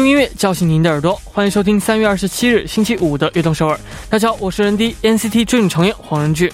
[0.00, 3.76] 用音乐叫醒您的耳朵，欢迎收听三月二十七日星期五的《悦动首尔》。
[4.08, 6.50] 大家好，我是人 D NCT Dream 成员黄仁俊。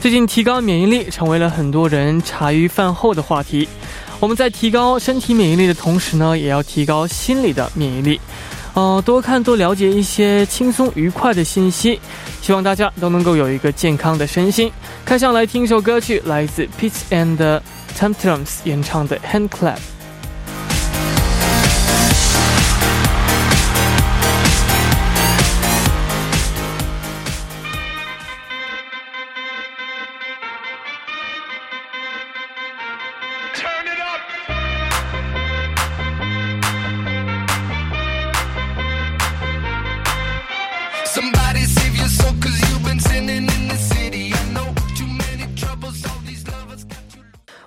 [0.00, 3.68] 最近提高免疫力成为了很多人茶余饭后的话题。
[4.20, 8.18] 我们在提高身体免疫力的同时呢，也要提高心理的免疫力。
[8.72, 12.00] 呃，多看多了解一些轻松愉快的信息，
[12.40, 14.72] 希望大家都能够有一个健康的身心。
[15.04, 17.60] 开箱来听一首歌曲，来自 Peach and
[17.98, 19.76] Tantrums 演唱的《Hand Clap》。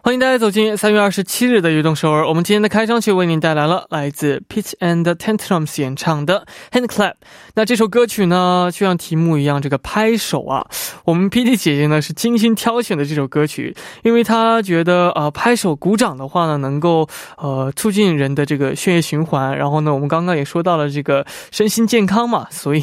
[0.04, 2.24] 欢迎大家走进三月二十七日的《悦动首尔》。
[2.28, 7.14] 我们今天的开场曲为您带来了来自 Peach and Tantrums 演唱的 Hand Clap。
[7.54, 10.66] 那这首歌曲呢，就像题目一样，这个拍手啊。
[11.06, 17.08] 我们 P D 姐姐呢是精心挑选的这首歌曲，因为她觉得呃拍手鼓掌的话呢，能够
[17.38, 19.56] 呃促进人的这个血液循环。
[19.56, 22.82] 然后呢，我们刚刚也说到了这个身心健康嘛，所以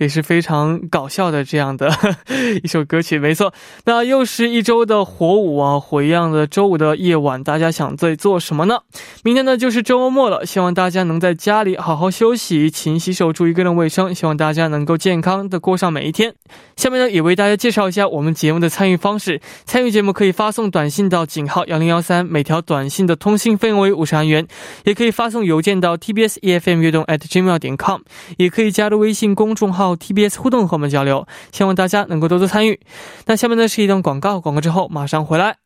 [0.00, 1.88] 也是非常搞笑的这样的
[2.64, 3.16] 一首歌曲。
[3.16, 3.54] 没错，
[3.84, 6.26] 那又是一周的火舞啊，火焰这样。
[6.26, 8.80] 的周五的夜晚，大家想在做什么呢？
[9.22, 14.14] 明天呢就是周末了，希望大家能在家里好好休息，勤洗手，注意个人卫生。
[14.14, 16.34] 希望大家能够健康的过上每一天。
[16.76, 19.40] 下面呢也为大家介绍一下我们节目的参与方式。
[19.64, 24.44] 参与节目可以发送短信到井号幺零幺三，每条短信的通信费用为五十韩元；
[24.84, 28.00] 也可以发送邮件到 tbs efm 悦动 at gmail 点 com，
[28.36, 31.26] 也可以加入微信公众号 tbs 互动和我们交流。
[31.52, 32.80] 希望大家能够多多参与。
[33.26, 35.65] 那下面呢是一段广告，广告之后马上回来。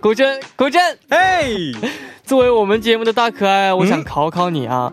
[0.00, 1.48] 古筝，古筝，哎！
[2.24, 4.92] 作为我们节目的大可爱，我想考考你啊，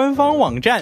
[0.01, 0.81] 官方网站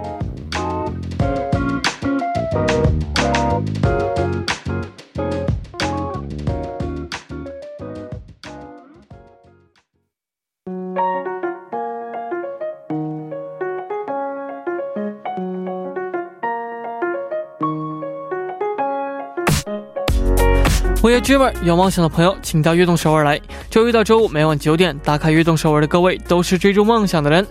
[21.21, 23.39] 我也 dreamer 有梦想的朋友，请到悦动首尔来。
[23.69, 27.45] 周一到周五每晚九点，打开悦动首尔的各位，都是追逐梦想的人。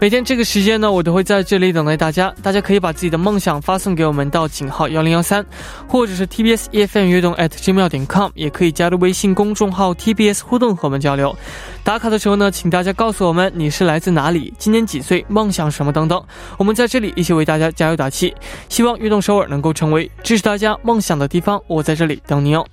[0.00, 2.32] 每天这个时间呢，我都会在这里等待大家。
[2.42, 5.44] 大家可以把自己的梦想发送给我们到井号幺零幺三，
[5.86, 11.36] 或者是 TBS EFM 悦动 at gmail 点 com，也可以加入微信公众号 TBS 互动和我们交流。
[11.84, 16.22] 打卡的时候呢，请大家告诉我们你是来自哪里，今年几岁，梦想什么等等。
[16.56, 18.34] 我们在这里一起为大家加油打气，
[18.70, 21.60] 希望悦动首尔能够成为支持大家梦想的地方。
[21.66, 22.66] 我在这里等你哦。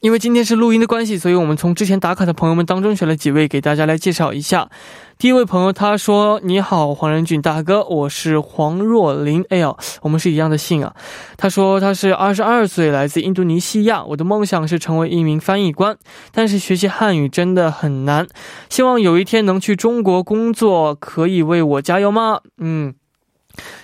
[0.00, 4.70] 因为今天是录音的关系，所以我们从之前打卡的朋友们当中选了几位给大家来介绍一下。
[5.18, 9.44] 第一位朋友他说：“你好，黄仁俊大哥，我是黄若琳。
[9.50, 10.94] 哎呦，我们是一样的姓啊。”
[11.36, 14.02] 他说他是二十二岁，来自印度尼西亚。
[14.02, 15.98] 我的梦想是成为一名翻译官，
[16.32, 18.26] 但是学习汉语真的很难。
[18.70, 22.40] 希望有一天能去中国工作，可以为我加油吗？
[22.56, 22.94] 嗯。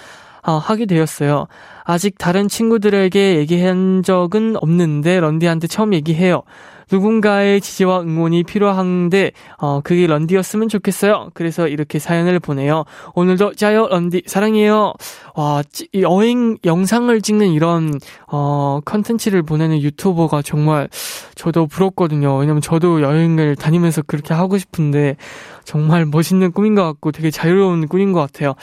[0.47, 1.49] 아, 하게 되었어요.
[1.83, 6.45] 아직 다른 친구들에게 얘기한 적은 없는데 런디한테 처음 얘기해요.
[6.91, 11.31] 누군가의 지지와 응원이 필요한데 어 그게 런디였으면 좋겠어요.
[11.35, 12.85] 그래서 이렇게 사연을 보내요.
[13.15, 14.95] 오늘도 자요 런디 사랑해요.
[15.35, 15.63] 와
[15.95, 17.99] 여행 영상을 찍는 이런
[18.29, 20.89] 어 컨텐츠를 보내는 유튜버가 정말
[21.35, 22.37] 저도 부럽거든요.
[22.37, 25.17] 왜냐면 저도 여행을 다니면서 그렇게 하고 싶은데
[25.65, 28.55] 정말 멋있는 꿈인 것 같고 되게 자유로운 꿈인 것 같아요.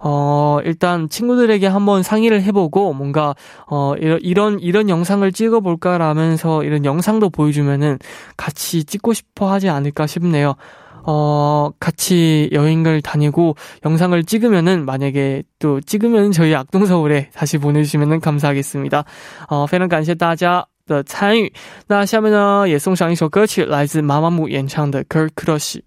[0.00, 3.34] 어, 일단 친구들에게 한번 상의를 해보고 뭔가,
[3.66, 7.98] 어, 이런, 이런, 이런 영상을 찍어볼까라면서 이런 영상도 보여주면은
[8.36, 10.54] 같이 찍고 싶어 하지 않을까 싶네요.
[11.08, 13.54] 어, 같이 여행을 다니고
[13.84, 19.04] 영상을 찍으면은 만약에 또 찍으면 저희 악동서울에 다시 보내주시면 감사하겠습니다.
[19.48, 21.52] 어, 非常感谢大家的参与。
[21.86, 25.78] 那下面呢，也送上一首歌曲，来自妈妈木演唱的《Girl Crush》。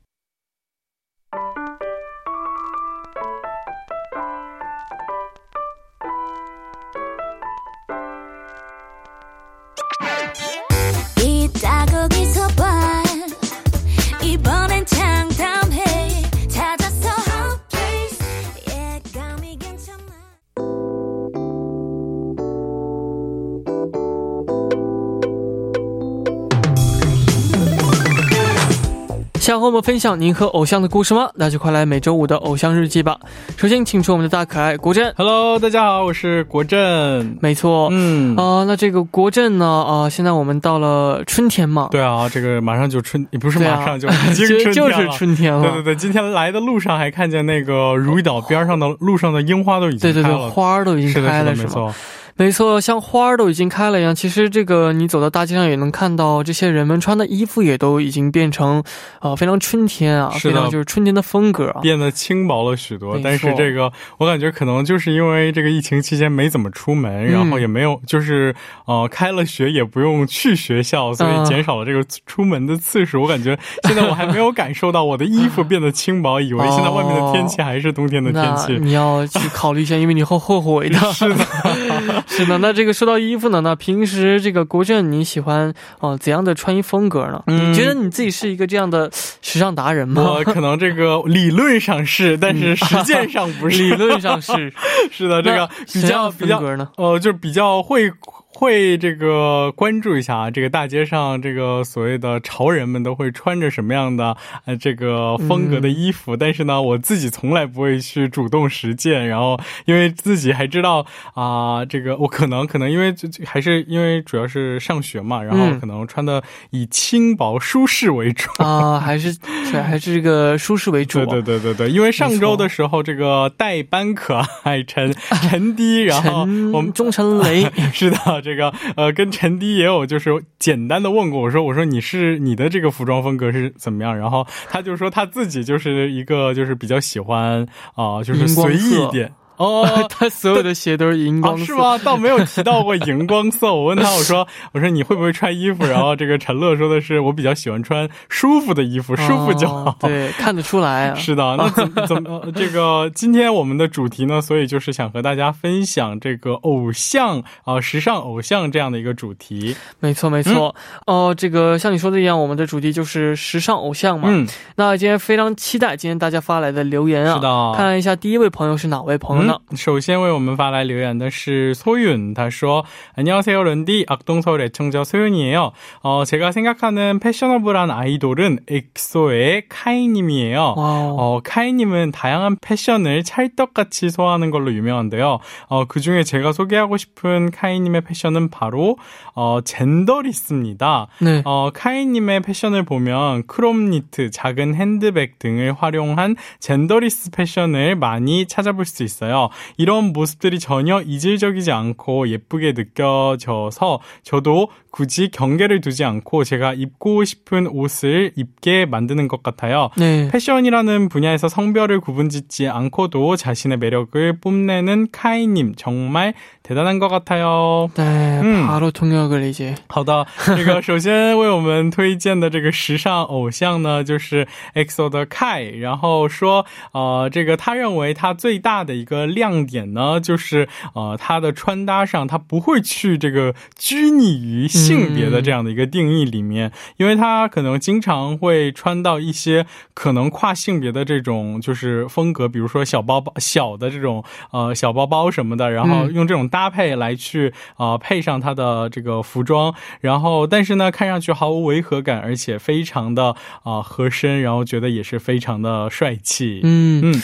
[29.75, 31.29] 们分享您和偶像的故事吗？
[31.35, 33.19] 那就快来每周五的偶像日记吧。
[33.56, 35.12] 首先，请出我们的大可爱国振。
[35.17, 37.37] Hello，大家好，我是国振。
[37.41, 41.88] 没错，嗯啊，那这个国振呢啊，现在我们到了春天嘛。
[41.91, 44.91] 对啊，这个马上就春，也不是马上就已经春天了。
[44.94, 45.62] 就是春天了。
[45.62, 51.93] 对对对，今天来的路上还看见那个如意岛边上的路上的樱花都已经开了，对对对，花都已经开了，没错。
[52.36, 54.12] 没错，像花儿都已经开了一样。
[54.12, 58.82] 其实这个你走到大街上也能看到，这些人们穿的衣服也都已经变成，
[59.20, 63.16] 呃，非常春天啊，非常就是春天的风格，啊，变得轻薄了许多。
[63.22, 68.52] 但是这个我感觉可能就是因为这个疫情期间没怎么出门，然后也没有就是
[68.86, 73.22] 呃开了学也不用去学校，所以减少了这个出门的次数。
[73.22, 78.76] 我感觉现在我还没有感受到我的衣服变得轻薄，以为现在外面的天气还是冬天的天气。
[78.81, 80.98] 你要去考虑一下，因为你会后悔的。
[81.14, 82.24] 是的。
[82.29, 87.43] 是的，那这个说到衣服呢，那平时这个国政你喜欢哦怎样的穿衣风格呢？
[87.47, 89.11] 你觉得你自己是一个这样的
[89.43, 90.23] 时尚达人吗？
[90.23, 93.76] 我可能这个理论上是，但是实践上不是。
[93.82, 94.73] 理论上是，
[95.12, 96.61] 是的，这个比较比较
[96.97, 98.11] 呃，就是比较会。
[98.55, 106.37] 会这个关注一下啊，这个大街上这个所谓的潮人们都会穿着什么样的呃这个风格的衣服？
[106.37, 111.05] 但是呢，我自己从来不会去主动实践，然后因为自己还知道
[111.35, 113.12] 啊，这个我可能可能因为
[113.45, 116.41] 还是因为主要是上学嘛，然后可能穿的
[116.71, 119.37] 以轻薄舒适为主啊，还是
[119.83, 121.19] 还是这个舒适为主。
[121.27, 125.12] 对对对对对，因为上周的时候这个代班可爱陈
[125.51, 126.43] 陈迪，然后
[126.73, 128.44] 我们钟陈雷 是的。
[128.44, 134.17] 这个呃，跟陈迪也有就是简单的问过，我说我说你是你的这个服装风格是怎么样？
[134.17, 139.32] 然后他就说他自己就是一个就是比较喜欢啊，就是随意一点。
[139.56, 141.99] 哦， 他所有的鞋都是荧光色，是吗？
[141.99, 143.73] 倒没有提到过荧光色。
[143.73, 145.85] 我问他， 我说，我说你会不会穿衣服？
[145.87, 149.96] 然后这个陈乐说的是，我比较喜欢穿舒服的衣服，舒服就好。
[150.01, 151.15] 对，看得出来。
[151.17, 154.41] 是的，那怎怎么这个今天我们的主题呢？
[154.41, 159.77] 所以就是想和大家分享这个偶像啊，时尚偶像这样的一个主题。
[160.01, 160.75] 没错，没错。
[161.06, 164.29] 哦，这个像你说的一样，我们的主题就是时尚偶像嘛。
[164.31, 164.46] 嗯。
[164.77, 167.34] 那今天非常期待今天大家发来的留言啊。
[167.34, 167.73] 是的。
[167.77, 169.44] 看一下第一位朋友是哪位朋友。
[169.76, 172.85] 首先为我们发来留言的是소윤他说
[173.16, 180.76] 안녕하세요런디악동서울애청자소윤이에요 어, 제가 생각하는 패셔너블한 아이돌은 엑소의 카이님이에요.
[180.78, 185.40] 어, 카이님은 다양한 패션을 찰떡같이 소화하는 걸로 유명한데요.
[185.68, 188.97] 어, 그 중에 제가 소개하고 싶은 카이님의 패션은 바로
[189.33, 191.07] 어, 젠더리스입니다.
[191.21, 191.42] 네.
[191.45, 199.04] 어, 카이님의 패션을 보면 크롬 니트, 작은 핸드백 등을 활용한 젠더리스 패션을 많이 찾아볼 수
[199.04, 199.32] 있어요.
[199.78, 207.68] 이런 모습들이 전혀 이질적이지 않고 예쁘게 느껴져서 저도 굳이 경계를 두지 않고 제가 입고 싶은
[207.68, 209.90] 옷을 입게 만드는 것 같아요.
[209.97, 210.28] 네.
[210.31, 216.33] 패션이라는 분야에서 성별을 구분짓지 않고도 자신의 매력을 뽐내는 카이님 정말
[216.64, 217.90] 대단한 것 같아요.
[217.95, 218.68] 네, 음.
[218.68, 219.76] 바로 통역을 이제.
[219.88, 256.60] 好的，这个首先为我们推荐的这个时尚偶像呢，就是 EXO 的 Kai，然后说，呃，这个他认为他最大的一个 个亮点呢，就是呃，他的穿搭上他不会去这个拘泥于性别的这样的一个定义里面，因为他可能经常会穿到一些可能跨性别的这种就是风格，比如说小包包、小的这种呃小包包什么的，然后用这种搭配来去啊配上他的这个服装，然后但是呢，看上去毫无违和感，而且非常的啊合身，然后觉得也是非常的帅气。
[256.62, 257.22] 嗯嗯。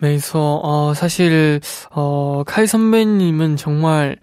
[0.00, 4.16] 没错，어사실 어 카이 선배님은 정말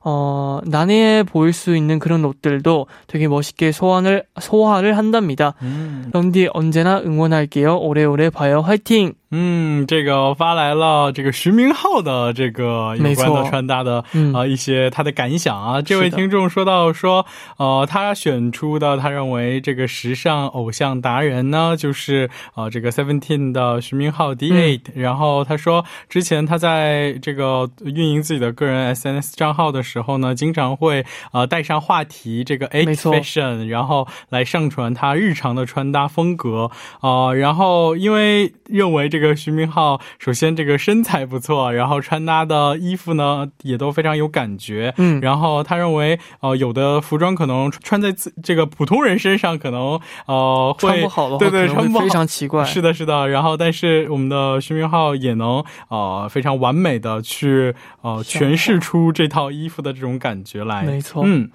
[0.08, 5.54] 어, 난해해 보일 수 있는 그런 옷들도 되게 멋있게 소환을, 소화를 한답니다.
[5.62, 6.10] 음.
[6.12, 7.76] 런디 언제나 응원할게요.
[7.78, 8.60] 오래오래 봐요.
[8.60, 9.14] 화이팅!
[9.30, 15.82] 嗯，这个发来了这个徐明浩的这个有关的穿搭的啊一些他的感想啊。
[15.82, 24.82] 这位听众说到说，呃，他选出的他认为这个时尚偶像达人呢，就是啊这个 Seventeen 的徐明浩 D Eight。
[24.94, 37.32] 然后他说，之前他在这个运营自己的个人 SNS 账号的时候呢，经常会呃带上话题这个 Eight Fashion，然后来上传他日常的穿搭风格啊。
[37.32, 44.92] 然后因为认为这这个徐明浩，首先这个身材不错，然后穿搭的衣服呢也都非常有感觉。
[44.98, 52.62] 嗯，然后他认为，呃，有的服装可能穿在自这个普通人身上，可能呃穿不好的话，对对，穿不好非常奇怪。
[52.66, 53.26] 是的，是的。
[53.30, 60.82] 然后，但是我们的徐明浩也能呃非常完美的去呃诠释出这套衣服的这种感觉来。
[60.82, 61.50] 没错，嗯。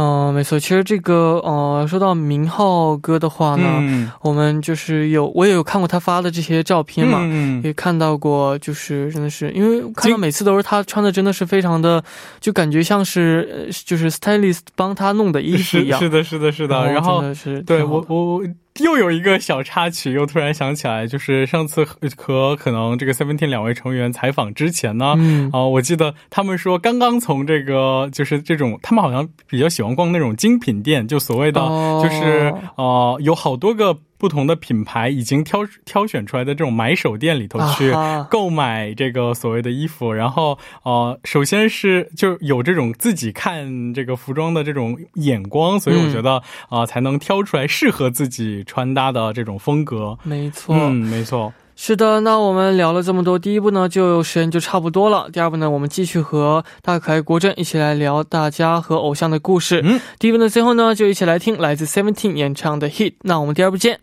[0.00, 0.60] 嗯，没错。
[0.60, 6.97] 其实这个，呃，说到明浩哥的话呢，我们就是有，我也有看过他发的这些照片。
[6.98, 12.02] 片嘛，也看到过，就是真的是，因为看到每次都是他穿的，真的是非常的，
[12.40, 16.00] 就感觉像是就是 stylist 帮他弄的衣服一样。
[16.00, 16.90] 是的，是的，是的。
[16.92, 18.42] 然后是对我我。
[18.84, 21.84] 又有一个小插曲，又突然想起来，就是上次
[22.16, 25.16] 和可能这个 Seventeen 两位成员采访之前呢，
[25.52, 31.60] 啊，我记得他们说刚刚从这个就是这种，他们好像比较喜欢逛那种精品店，就所谓的
[32.02, 33.98] 就是呃有好多个。
[34.18, 37.94] 不同的品牌已经挑挑选出来的这种买手店里头去
[38.28, 50.16] 购买这个所谓的衣服，然后呃，首先是就有这种自己看这个服装的这种眼光，所以我觉得啊，才能挑出来适合自己穿搭的这种风格。
[50.22, 51.52] 没错，嗯，没错。
[51.80, 55.30] 是的，那我们聊了这么多，第一步呢，就时间就差不多了。
[55.32, 59.80] 第二步呢，我们继续和大可爱国振一起来聊大家和偶像的故事。
[59.84, 63.14] 嗯，第一步呢，最后呢，就一起来听来自 Seventeen 演唱的 Hit。
[63.22, 64.00] 那我们第二步见。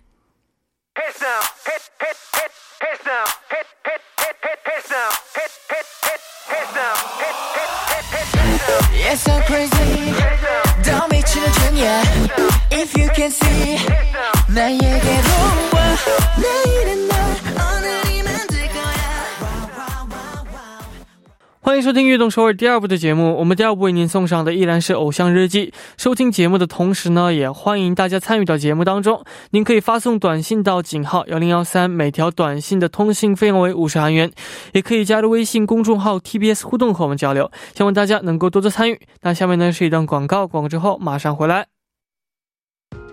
[21.60, 23.36] 欢迎收听《悦动首尔》第二部的节目。
[23.36, 25.68] 我们第二部为您送上的依然是《偶像日记》。
[25.98, 29.26] 收听节目的同时呢，也欢迎大家参与到节目当中。
[29.50, 34.32] 您可以发送短信到井号幺零幺三，每条短信的通信费用为五十韩元。
[34.72, 37.52] 也可以加入微信公众号 TBS 互动和我们交流。
[37.74, 39.02] 希望大家能够多多参与。
[39.24, 41.75] 那下面呢是一段广告，广告之后马上回来。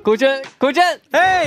[0.02, 0.82] 古筝，古筝，
[1.12, 1.46] 哎。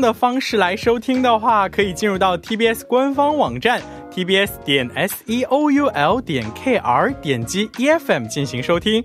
[0.00, 3.80] 的方式来收听的话，可以进入到 TBS 官方网站
[4.12, 9.04] tbs 点 seoul 点 kr，点击 EFM 进行收听。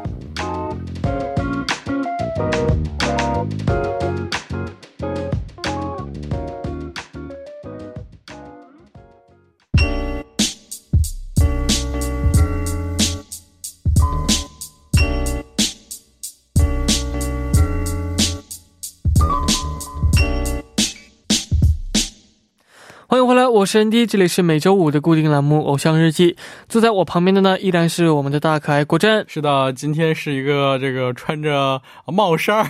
[23.61, 26.31] 我是 ND，这里是每周五的固定栏目《偶像日记》。
[26.67, 29.23] 坐在我旁边的呢，依然是我们的大可爱国珍。
[29.27, 31.79] 是的，今天是一个这个穿着
[32.11, 32.65] 帽衫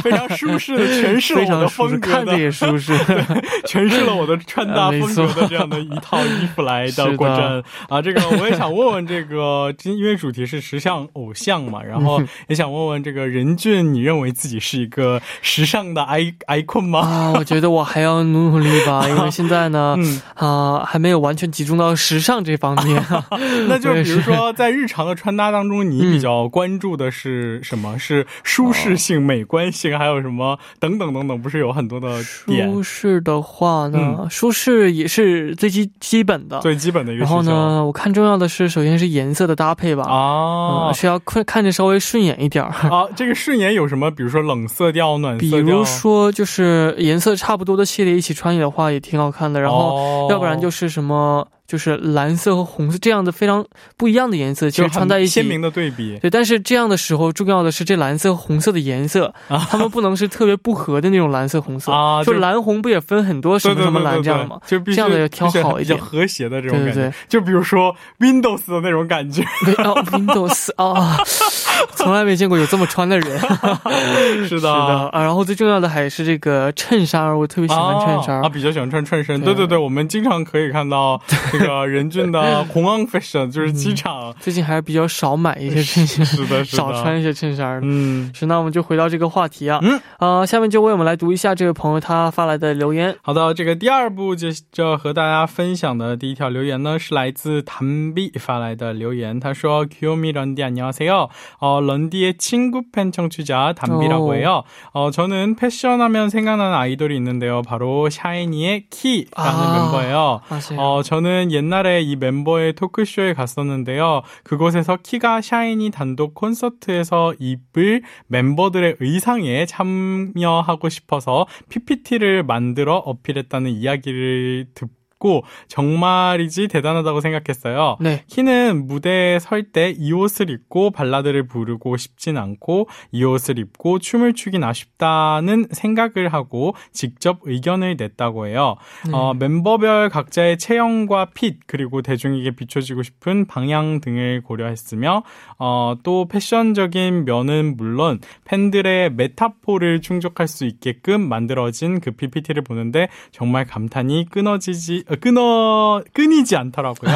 [0.00, 2.96] 非常舒适的诠释了我的 风格，看着也舒适，
[3.66, 8.00] 诠释了我的穿搭风格的这样的一套衣服来的国珍啊。
[8.00, 17.00] 这个我也想问问这个，今因为主题是时尚偶像嘛，然后也想问问这个任俊，你认为自己是一个时尚的 i icon 吗？
[17.00, 19.96] 啊，我觉得我还要努努力吧，因为现在呢。
[19.98, 23.04] 嗯啊，还没有完全集中到时尚这方面。
[23.68, 27.98] 那就比如说，在日常的穿搭当中，你比较关注的是什么？
[27.98, 31.40] 是舒适性、美观性，还有什么等等等等？
[31.42, 32.72] 不是有很多的点？
[32.72, 37.24] 舒适的话呢，舒适也是最基基本的，最基本的一个。
[37.24, 40.04] 然后呢，我看重要的是，首先是颜色的搭配吧。
[40.04, 44.08] 啊，是要看看着稍微顺眼一点儿啊，这个顺眼有什么？
[44.10, 45.50] 比如说冷色调、暖色调。
[45.50, 49.60] 比如说，就是颜色差不多的系列一起穿的话，也挺好看的。
[49.60, 51.46] 然后，要不然就是什么。
[51.68, 53.62] 就是蓝色和红色这样的非常
[53.94, 56.18] 不一样的颜色，其实穿在一起鲜明的对比。
[56.18, 59.34] 对，但是这样的时候，重要的是这蓝色和红色的颜色，
[59.68, 62.24] 它们不能是特别不合的那种蓝色红色啊。
[62.24, 64.58] 就蓝红不也分很多什么什么蓝这样吗？
[64.66, 67.12] 就这样的要挑好一点，和谐的这种感觉。
[67.28, 69.42] 就比如说 Windows 的那种感觉。
[69.42, 71.18] Windows 啊。
[71.95, 73.39] 从来没见过有这么穿的人。
[73.39, 75.21] 是的， 是的啊。
[75.21, 79.39] 然后最重要的还是这个衬衫，我特别喜欢衬衫啊，比较喜欢穿衬衫。
[79.39, 87.79] 对对对，我们经常可以看到这个任俊的 红 on fashion，就是机场最近还是比较少买一些衬衫，是的，少穿一些衬衫。
[87.83, 88.45] 嗯，是。
[88.45, 93.15] 那我们就回到这个话题啊，嗯啊，下面就为我们来读一下这位朋友他发来的留言。
[93.21, 99.39] 好的，这个第二部就就和大家分享的第一条留言呢，是来自谭碧发来的留言。
[99.39, 111.52] 他说：“귀요미런디안녕하세요。어 런디의 친구 팬 청취자단비라고 해요 어 저는 패션하면 생각나는 아이돌이 있는데요 바로 샤이니의 키라는멤버예요어 저는
[111.52, 121.46] 옛날에 이 멤버의 토크쇼에 갔었는데요 그곳에서 키가 샤이니 단독 콘서트에서 입을 멤버들의 의상에 참여하고 싶어서
[121.68, 127.96] PPT를 만들어 어필했다는 이야기를 듣고 고 정말이지 대단하다고 생각했어요.
[128.00, 128.22] 네.
[128.28, 134.34] 키는 무대에 설 때 이 옷을 입고 발라드를 부르고 싶진 않고 이 옷을 입고 춤을
[134.34, 138.76] 추긴 아쉽다는 생각을 하고 직접 의견을 냈다고 해요.
[139.06, 139.12] 네.
[139.12, 145.22] 어, 멤버별 각자의 체형과 핏 그리고 대중에게 비춰지고 싶은 방향 등을 고려했으며
[145.58, 153.64] 어, 또 패션적인 면은 물론 팬들의 메타포를 충족할 수 있게끔 만들어진 그 PPT를 보는데 정말
[153.66, 157.12] 감탄이 끊어지지 끊어 끊이지 않더라고요.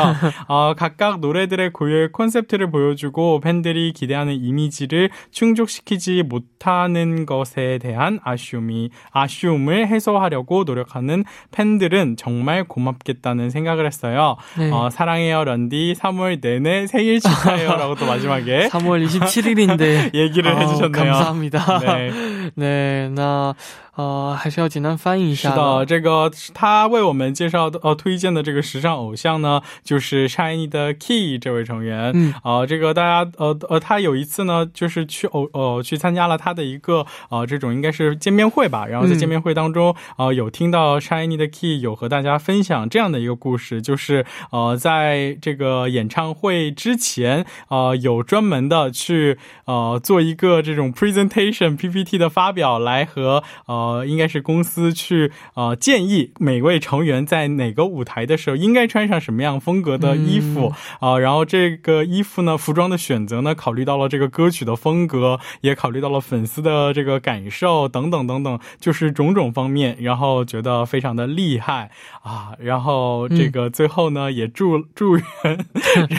[0.49, 9.89] 어, 각각 노래들의 고유의 콘셉트를 보여주고 팬들이 기대하는 이미지를 충족시키지 못하는 것에 대한 아쉬움이 아쉬움을
[9.89, 14.37] 해소하려고 노력하는 팬들은 정말 고맙겠다는 생각을 했어요.
[14.59, 14.71] 네.
[14.71, 20.91] 어, 사랑해요 런디 3월 내내 생일 축하해요라고 또 마지막에 3월 27일인데 얘기를 어, 해주셨네요.
[20.91, 21.79] 감사합니다.
[21.81, 22.11] 네,
[22.57, 23.55] 네, 나
[23.95, 25.51] 呃，还是要简单翻译一下。
[25.51, 32.11] 是的，这个他为我们介绍的呃推荐的这个时尚偶像呢，就是 Shiny 的 Key 这位成员。
[32.15, 38.87] 嗯，啊，这个大家呃呃，他有一次呢，就是去偶呃去参加了他的一个呃这种应该是见面会吧。
[38.87, 53.83] 然后在见面会当中，呃，有听到 Shiny 的 Key 有和大家分享这样的一个故事，就是呃在这个演唱会之前，啊有专门的去呃做一个这种 presentation PPT 的发表，来和呃。
[53.83, 71.91] 呃，应该是公司去呃建议每位成员在哪个舞台的时候应该穿上什么样风格的衣服啊，然后这个衣服呢，服装的选择呢，考虑到了这个歌曲的风格，也考虑到了粉丝的这个感受等等等等，就是种种方面，然后觉得非常的厉害
[72.23, 75.25] 啊，然后这个最后呢，也祝祝愿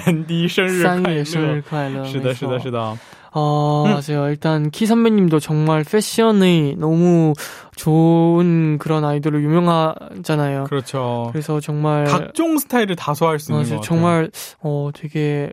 [0.05, 2.97] 人 迪生日快乐，生日快乐，是的，是的，是的。
[3.35, 3.91] 어, 음.
[3.91, 4.29] 맞아요.
[4.29, 7.33] 일단 키 선배님도 정말 패션이 너무
[7.75, 10.65] 좋은 그런 아이돌로 유명하잖아요.
[10.65, 11.29] 그렇죠.
[11.31, 13.81] 그래서 정말 각종 스타일을 다 소화할 수 있는 것 같아요.
[13.81, 14.29] 정말
[14.61, 15.51] 어 되게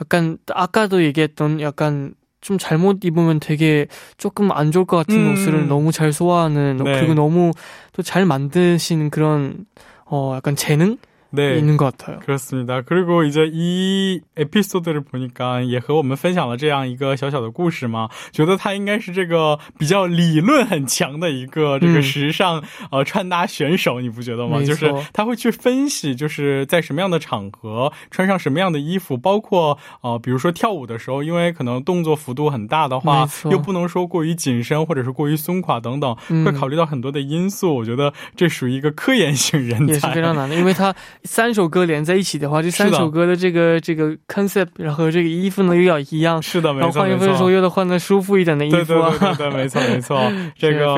[0.00, 5.32] 약간 아까도 얘기했던 약간 좀 잘못 입으면 되게 조금 안 좋을 것 같은 음.
[5.32, 6.98] 옷을 너무 잘 소화하는 네.
[6.98, 7.52] 그리고 너무
[7.92, 9.66] 또 잘 만드신 그런
[10.06, 10.96] 어 약간 재능
[11.31, 11.57] 네.
[11.57, 12.19] 있는 것 같아요.
[12.19, 12.81] 그렇습니다.
[12.81, 24.63] 그리고 이제 이 에피소드를 보니까 也和我们分享了这样一个小小的故事嘛，觉得他应该是这个比较理论很强的一个这个时尚呃穿搭选手，你不觉得吗？
[24.63, 37.75] 就是他会去分析，就是在什么样的场合穿上什么样的衣服，包括呃比如说跳舞的时候，因为可能动作幅度很大的话，又不能说过于紧身，或者是过于松垮等等，会考虑到很多的因素。
[37.75, 39.93] 我觉得这属于一个科研型人才。
[39.95, 45.11] 也是非常难的，因为他 三首歌连在一起的话，这三首歌的这个这个 concept，然后又
[45.51, 48.75] 分说又的换的舒服一点的衣服。
[48.75, 50.31] 对对对对，没错没错。
[50.57, 50.95] 这个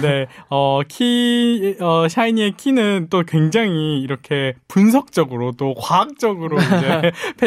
[0.01, 5.73] 对，어，키，呃，샤이니의 키는 또 굉장히 이렇게 분석적으로 또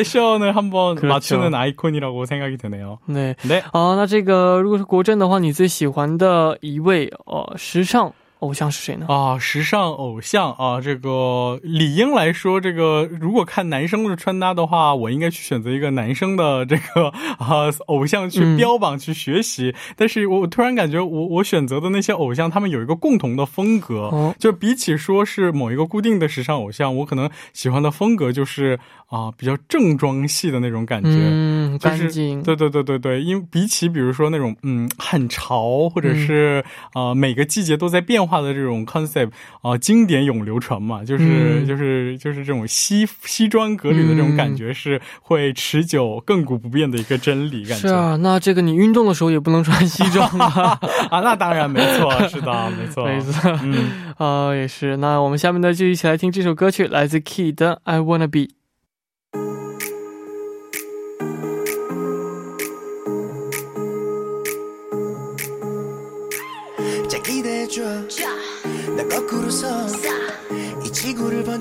[1.02, 2.98] 맞추는 아이콘이라고 생각이 드네요.
[3.06, 3.34] 네.
[3.42, 3.62] 네.
[3.72, 9.07] 啊，那这个如果是国政的话，你最喜欢的一位呃时尚 偶像是谁呢？
[9.07, 19.73] 啊，时尚偶像啊，这个理应来说，这个如果看男生的穿搭的话，我应该去选择一个男生的 这个啊偶像去标榜去学习。
[19.95, 28.79] 但是我突然感觉，我我选择的那些偶像，他们有一个共同的风格，就比起说是某一个固定的时尚偶像，我可能喜欢的风格就是。
[29.11, 36.63] 啊，比较正装系的那种感觉，嗯，干净，对对对对对，因为比起比如说那种嗯很潮或者是
[36.95, 47.65] 呃每个季节都在变化的这种 concept 啊，经典永流传嘛，就是就是就是这种西西装革履的这种感觉是会持久亘古不变的一个真理。
[47.65, 47.87] 感觉。
[47.89, 50.79] 是啊，那这个你运动的时候也不能穿西装啊，
[51.11, 54.95] 啊，那当然没错，是的，没错，没错，嗯， 啊，也是。
[54.95, 58.39] 那我们下面呢就一起来听这首歌曲，来自 Key 的《I Wanna Be》。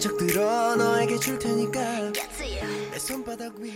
[0.00, 2.12] 번쩍 들어 너에게 줄 테니까
[2.90, 3.70] 내 손바닥 위.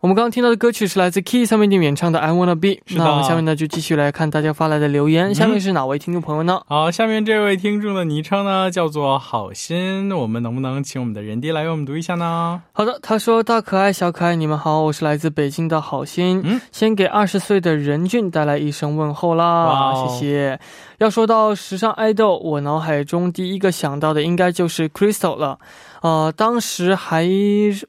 [0.00, 2.68] 我们刚刚听到的歌曲是来自 Key 上面店演唱的《I Wanna Be》。
[2.96, 5.34] 那我们下面呢就继续来看大家发来的留言。
[5.34, 6.62] 下面是哪位听众朋友呢？
[6.66, 12.62] 好，下面这位听众的昵称呢叫做好心，我们能不能请我们的人弟来为我们读一下呢？
[12.72, 16.40] 好的，他说：“大可爱、小可爱，你们好，我是来自北京的好心。
[16.46, 20.58] 嗯，先给二十岁的任俊带来一声问候啦，谢谢。
[20.96, 25.58] 要说到时尚爱豆，我脑海中第一个想到的应该就是 Crystal 了。”
[26.00, 27.28] 呃，当时还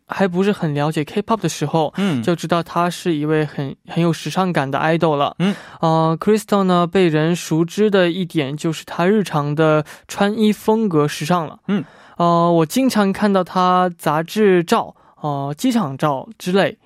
[0.05, 11.83] 还不是很了解 K-pop 的时候，嗯，就知道他是一位很很有时尚感的 idol 了，嗯，呃，Crystal 呢，被人熟知的一点就是他日常的穿衣风格时尚了，嗯，
[12.17, 16.77] 呃，我经常看到他杂志照、呃，机场照之类。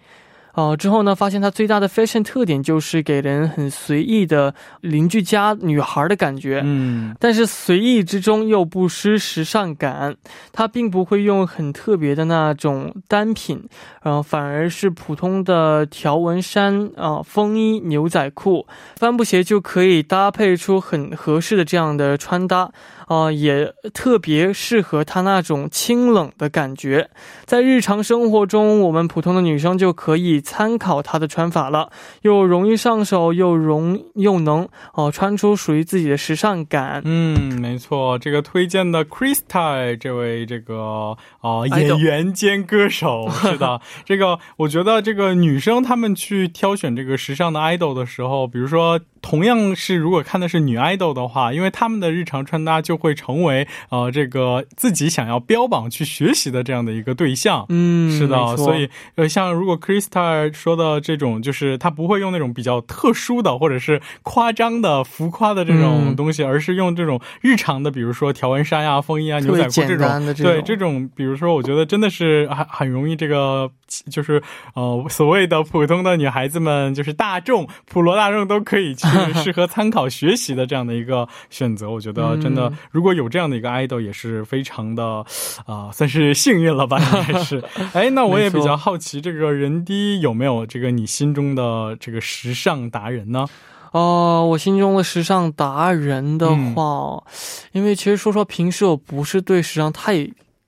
[0.55, 10.15] 哦，之后呢，发现它最大的 fashion 特点就是给人很随意的邻居家女孩的感觉，嗯，但是随意之中又不失时尚感。
[10.53, 13.61] 它并不会用很特别的那种单品，
[14.01, 18.65] 然后反而是普通的条纹衫啊、风衣、牛仔裤、
[18.95, 22.71] 帆布鞋就可以搭配出很合适的这样的穿搭。
[23.07, 27.09] 啊，也特别适合她那种清冷的感觉，
[27.45, 31.91] 在日常生活中，我们普通的女生就可以参考她的穿法了，
[32.23, 37.01] 又容易上手，又容又能哦穿出属于自己的时尚感。
[37.05, 48.99] 嗯，没错，这个推荐的 Krista 这位这个啊演员兼歌手，是的， 这个我觉得这个女生她们去挑选这个时尚的 idol 的时候，比如说。
[49.25, 57.65] 同样是，如果看的是女爱豆的话，因为他们的日常穿搭就会成为呃这个自己想要标榜去学习的这样的一个对象。
[57.69, 73.71] 嗯，是的，所以呃像如果 Krista 说的这种，就是他不会用那种比较特殊的或者是夸张的浮夸的这种东西，而是用这种日常的，比如说条纹衫呀、风衣啊、牛仔裤这种，对这种，比如说我觉得真的是很很容易这个
[74.07, 74.39] 就是
[74.75, 79.14] 呃所谓的普通的女孩子们，就是大众普罗大众都可以去。
[79.35, 85.25] 适合参考学习的这样的一个选择，我觉得真的，如果有这样的一个 idol，也是非常的
[85.65, 86.99] 啊，算是幸运了吧？
[86.99, 87.63] 应该是。
[87.93, 93.45] 哎，那我也比较好奇，这个人低有没有这个你心中的这个时尚达人呢？
[93.91, 97.23] 哦，我心中的时尚达人的话，
[97.71, 100.27] 因为其实说说平时我不是对时尚太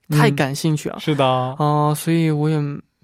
[0.10, 2.58] 太感兴趣啊，是的啊，所以我也。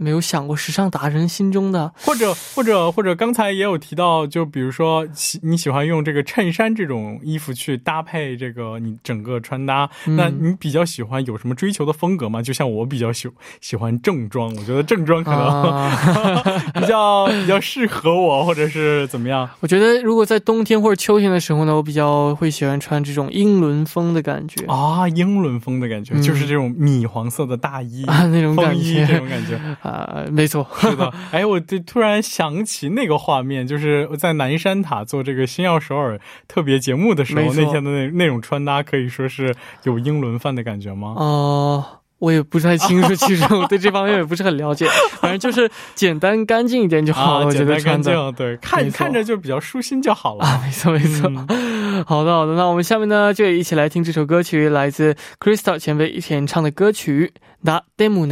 [0.03, 12.41] 没有想过时尚达人心中的，或者或者或者刚才也有提到，就比如说喜你喜欢用这个衬衫这种衣服去搭配这个你整个穿搭，那你比较喜欢有什么追求的风格吗？
[12.41, 13.29] 就像我比较喜
[13.61, 19.49] 喜欢正装，我觉得正装可能 比较比较适合我，或者是怎么样？
[19.61, 29.59] 我觉得如果在冬天或者秋天的时候呢，我比较会喜欢穿这种英伦风的感觉啊，英伦风的感觉就是这种米黄色的大衣啊，那种风衣这种感觉。
[29.93, 31.13] 啊，没错，是的。
[31.31, 39.53] 哎，我就突然想起那个画面，就是我在南山塔做这个星耀首尔特别节目的时候，那天的那那种穿搭，可以说是
[39.83, 41.13] 有英伦范的感觉吗？
[41.17, 41.85] 哦，
[42.19, 44.87] 我也不太清楚，其实我对这方面也不是很了解。
[45.21, 50.45] 反正就是简单干净一点就好了，简单干净，对，看看着就比较舒心就好了。
[50.45, 51.29] 啊，没错没错。
[52.05, 58.25] 好的好的，那我们下面呢就一起来听这首歌曲，来自 Crystal 前辈演唱的歌曲《那 Demo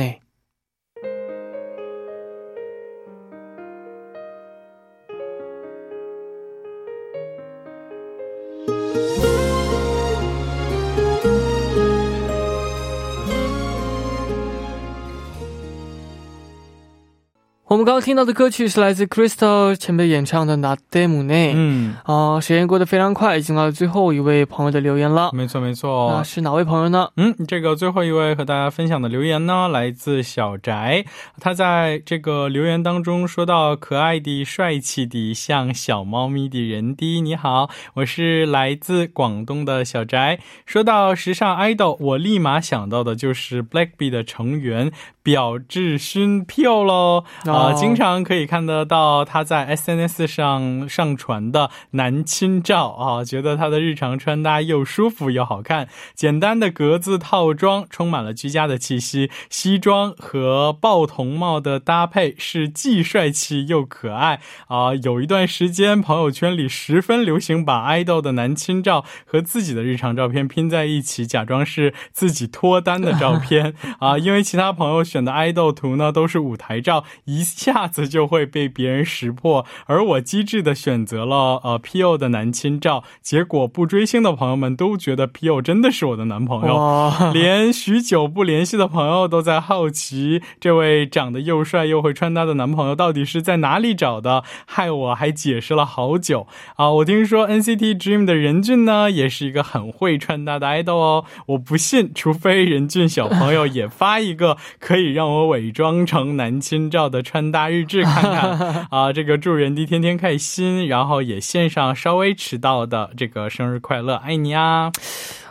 [17.81, 21.33] 们刚刚听到的歌曲是来自 Crystal 前辈演唱的《那 Demo 呢》。
[21.55, 25.31] 嗯，啊，时间过得非常快，已经到了最后一位朋友的留言了。
[25.33, 26.13] 没错，没错。
[26.15, 27.09] 那是哪位朋友呢？
[27.17, 31.03] 嗯，这个最后一位和大家分享的留言呢，来自小宅。
[31.39, 44.91] 他在这个留言当中说到：“可爱的、帅气的、像小猫咪的人滴，你好，我是来自广东的小宅。”说到时尚 idol，我立马想到的就是 Blackpink 的成员。
[45.23, 46.83] 表志勋 P.O.
[46.83, 64.95] 喽啊，经常可以看得到他在 S.N.S 上上传的男亲照啊，觉得他的日常穿搭又舒服又好看，简单的格子套装充满了居家的气息，西装和豹童帽的搭配是既帅气又可爱啊。
[64.95, 75.01] 有一段时间，朋友圈里十分流行把爱豆的男亲照和自己的日常照片拼在一起，假装是自己脱单的照片啊，因为其他朋友。
[75.11, 79.63] 选的爱豆图呢，都是舞台照，一下子就会被别人识破。
[79.85, 94.43] 而我机智的选择了呃 P.O 的男亲照，结果不追星的朋友们都觉得 P.O 真的是我的男朋友，连许久不联系的朋友都在好奇，这位长得又帅又会穿搭的男朋友到底是在哪里找的？
[94.65, 96.47] 害我还解释了好久
[96.77, 96.89] 啊！
[96.91, 109.11] 我听说 NCT Dream 的任俊呢，也是一个很会穿搭的 idol 哦，我不信，除非任俊小朋友也发一个可以让我伪装成男亲照的穿搭日志看看 啊！
[109.13, 114.91] 这个祝人弟天天开心，然后也献上稍微迟到的这个生日快乐，爱你啊！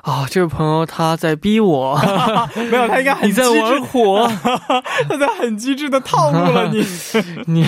[0.03, 1.99] 啊，这位朋友他在逼我，
[2.71, 4.27] 没有，他应该很你在玩火，
[5.09, 6.79] 他在很机智的套路了你，
[7.47, 7.65] 你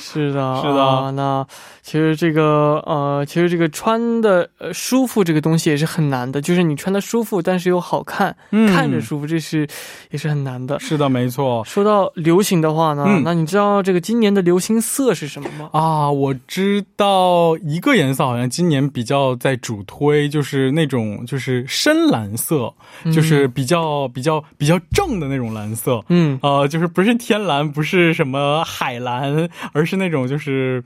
[0.00, 1.46] 是的，是的，那。
[1.86, 8.36] 其实这个呃，其实这个穿的呃舒服这个东西也是很难的，就是你穿的舒服，但是又好看，
[8.74, 9.64] 看着舒服，这是
[10.10, 10.80] 也是很难的。
[10.80, 11.62] 是的，没错。
[11.64, 15.70] 说到流行的话呢，那你知道这个今年的流行色是什么吗？
[15.72, 22.72] 啊，我知道一个颜色好像今年比较在主推，就是那种就是深蓝色，
[23.12, 26.04] 就是比较比较比较正的那种蓝色。
[26.08, 30.82] 嗯，呃，就是不是天蓝，不是什么海蓝，而是那种就是。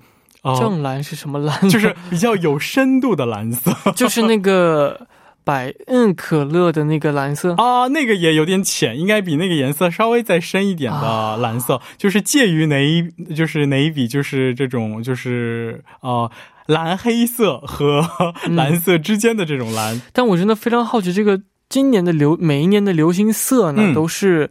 [0.58, 1.68] 正蓝是什么蓝？
[1.68, 5.06] 就是比较有深度的蓝色， 就是那个
[5.44, 16.30] 百嗯可乐的那个蓝色啊，那个也有点浅，应该比那个颜色稍微再深一点的蓝色，就是介于哪一就是哪一笔就是这种就是呃
[16.66, 18.04] 蓝黑色和
[18.50, 20.00] 蓝色之间的这种蓝。
[20.12, 24.50] 但我真的非常好奇，这个今年的流每一年的流行色呢，都是。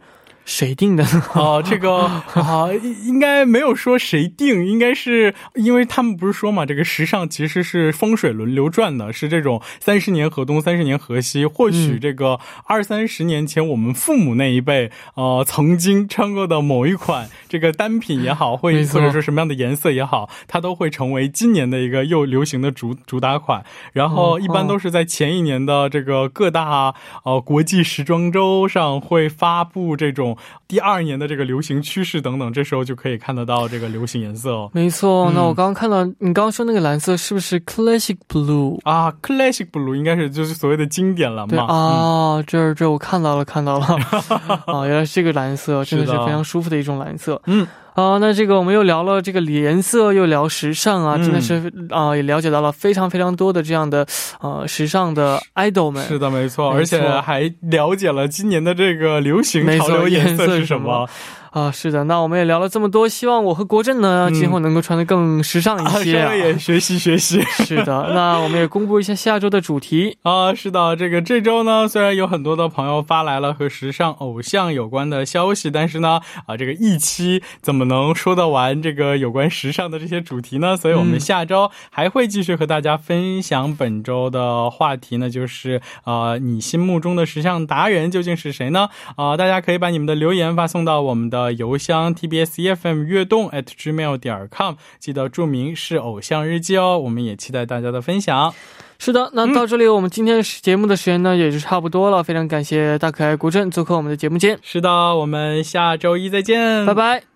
[0.50, 1.06] 谁定的？
[1.32, 2.68] 哦，这个 啊，
[3.04, 11.46] 应该没有说谁定，应该是因为他们不是说嘛，这个时尚其实是风水轮流转的，是这种三十年河东，三十年河西。
[11.46, 23.64] 或许这个二三十年前我们父母那一辈，呃，曾经穿过的某一款这个单品也好，会或者说什么样的颜色也好，它都会成为今年的一个又流行的主主打款。
[23.92, 26.92] 然后一般都是在前一年的这个各大
[27.24, 30.36] 呃国际时装周上会发布这种。
[30.68, 34.70] 第二年的这个流行趋势等等，这时候就可以看得到这个流行颜色哦。
[34.72, 41.64] 没错，那我刚刚看到你刚刚说那个蓝色是不是 classic blue 啊？classic blue 应该是就是所谓的经典蓝嘛？
[41.64, 43.86] 啊，这这我看到了，看到了。
[44.66, 47.40] 啊，原来是这个蓝色，真的是非常舒服的一种蓝色。
[47.46, 47.66] 嗯。
[48.00, 54.06] 啊，那这个我们又聊了这个颜色，又聊时尚啊，真的是啊，也了解到了非常非常多的这样的
[54.40, 56.04] 呃时尚的 idol 们。
[56.06, 61.08] 是的，没错，而且还了解了今年的这个流行潮流颜色是什么。
[61.50, 67.42] 啊，是的，那我们也聊了这么多，希望我和国振呢今后能够穿得更时尚一些，也学习学习。
[67.66, 70.54] 是的，那我们也公布一下下周的主题 啊。
[70.54, 80.76] 是的，这个这周呢，虽然有很多的朋友发来了和时尚偶像有关的消息，但是呢，啊，这个一期怎么能说得完这个有关时尚的这些主题呢？
[80.76, 88.88] 所以我们下周还会继续和大家分享本周的话题呢，就是啊，你心目中的时尚达人究竟是谁呢？
[89.16, 91.39] 啊，大家可以把你们的留言发送到我们的。
[91.40, 96.98] 呃，邮箱 tbs efm 悦动 at gmail 点 com，记得注明是偶像日记哦。
[96.98, 98.52] 我们也期待大家的分享。
[98.98, 102.22] 是的，那到这里，我们今天节目的时间呢，也就差不多了。
[102.22, 104.58] 非常感谢大可爱古镇做客我们的节目间。
[104.62, 107.29] 是的，我们下周一再见，拜拜。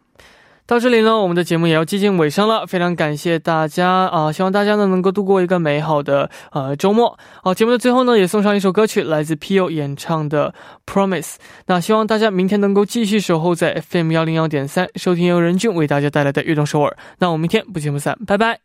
[0.67, 4.33] 到这里呢，我们的节目也要接近尾声了，非常感谢大家啊！
[4.33, 7.19] 希望大家呢能够度过一个美好的呃周末。
[7.43, 10.55] 好，节目的最后呢，也送上一首歌曲，来自 P.O 演唱的
[10.91, 11.23] 《Promise》。
[11.67, 16.97] 那希望大家明天能够继续守候在 FM 幺零幺点三，收听由任俊为大家带来的《悦动首尔》。
[17.19, 18.61] 那我们明天不见不散，拜拜。